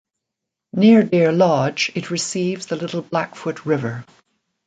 Near 0.73 1.03
Deer 1.03 1.31
Lodge 1.31 1.91
it 1.93 2.09
receives 2.09 2.65
the 2.65 2.75
Little 2.75 3.03
Blackfoot 3.03 3.67
River. 3.67 4.03